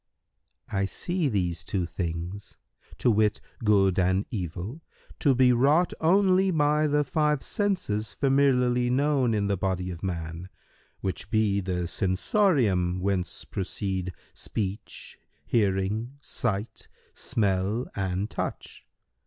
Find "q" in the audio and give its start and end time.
0.67-0.77